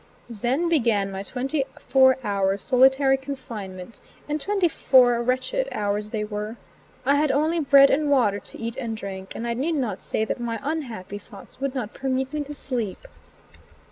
Then 0.31 0.67
began 0.67 1.11
my 1.11 1.21
twenty 1.21 1.63
four 1.77 2.17
hours' 2.23 2.63
solitary 2.63 3.17
confinement, 3.17 3.99
and 4.27 4.41
twenty 4.41 4.67
four 4.67 5.21
wretched 5.21 5.69
hours 5.71 6.09
they 6.09 6.23
were. 6.23 6.55
I 7.05 7.17
had 7.17 7.31
only 7.31 7.59
bread 7.59 7.91
and 7.91 8.09
water 8.09 8.39
to 8.39 8.57
eat 8.57 8.77
and 8.77 8.97
drink, 8.97 9.35
and 9.35 9.45
I 9.45 9.53
need 9.53 9.75
not 9.75 10.01
say 10.01 10.25
that 10.25 10.39
my 10.39 10.59
unhappy 10.63 11.19
thoughts 11.19 11.61
would 11.61 11.75
not 11.75 11.93
permit 11.93 12.33
me 12.33 12.41
to 12.45 12.53
sleep. 12.55 13.05